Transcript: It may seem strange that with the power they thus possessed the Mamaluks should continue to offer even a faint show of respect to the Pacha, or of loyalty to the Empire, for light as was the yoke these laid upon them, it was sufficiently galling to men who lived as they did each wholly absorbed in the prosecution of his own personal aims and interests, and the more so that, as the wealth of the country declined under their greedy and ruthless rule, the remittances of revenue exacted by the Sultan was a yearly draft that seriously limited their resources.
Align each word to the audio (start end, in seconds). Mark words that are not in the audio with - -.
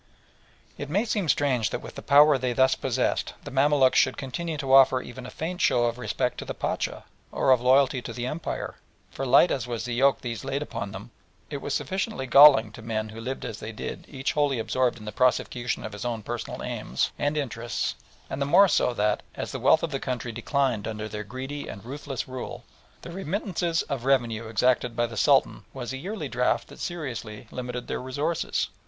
It 0.79 0.89
may 0.89 1.05
seem 1.05 1.29
strange 1.29 1.69
that 1.69 1.83
with 1.83 1.93
the 1.93 2.01
power 2.01 2.35
they 2.39 2.53
thus 2.53 2.73
possessed 2.73 3.35
the 3.43 3.51
Mamaluks 3.51 3.99
should 3.99 4.17
continue 4.17 4.57
to 4.57 4.73
offer 4.73 4.99
even 4.99 5.27
a 5.27 5.29
faint 5.29 5.61
show 5.61 5.83
of 5.85 5.99
respect 5.99 6.39
to 6.39 6.45
the 6.45 6.55
Pacha, 6.55 7.03
or 7.31 7.51
of 7.51 7.61
loyalty 7.61 8.01
to 8.01 8.11
the 8.11 8.25
Empire, 8.25 8.73
for 9.11 9.27
light 9.27 9.51
as 9.51 9.67
was 9.67 9.85
the 9.85 9.93
yoke 9.93 10.21
these 10.21 10.43
laid 10.43 10.63
upon 10.63 10.91
them, 10.91 11.11
it 11.51 11.57
was 11.57 11.75
sufficiently 11.75 12.25
galling 12.25 12.71
to 12.71 12.81
men 12.81 13.09
who 13.09 13.21
lived 13.21 13.45
as 13.45 13.59
they 13.59 13.71
did 13.71 14.05
each 14.07 14.33
wholly 14.33 14.57
absorbed 14.57 14.97
in 14.97 15.05
the 15.05 15.11
prosecution 15.11 15.85
of 15.85 15.93
his 15.93 16.03
own 16.03 16.23
personal 16.23 16.63
aims 16.63 17.11
and 17.19 17.37
interests, 17.37 17.93
and 18.27 18.41
the 18.41 18.45
more 18.47 18.67
so 18.67 18.95
that, 18.95 19.21
as 19.35 19.51
the 19.51 19.59
wealth 19.59 19.83
of 19.83 19.91
the 19.91 19.99
country 19.99 20.31
declined 20.31 20.87
under 20.87 21.07
their 21.07 21.23
greedy 21.23 21.67
and 21.67 21.85
ruthless 21.85 22.27
rule, 22.27 22.63
the 23.03 23.11
remittances 23.11 23.83
of 23.83 24.03
revenue 24.03 24.47
exacted 24.47 24.95
by 24.95 25.05
the 25.05 25.15
Sultan 25.15 25.63
was 25.75 25.93
a 25.93 25.97
yearly 25.97 26.27
draft 26.27 26.69
that 26.69 26.79
seriously 26.79 27.47
limited 27.51 27.85
their 27.87 28.01
resources. 28.01 28.69